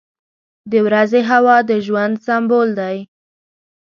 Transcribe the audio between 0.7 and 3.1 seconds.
•د ورځې هوا د ژوند سمبول دی.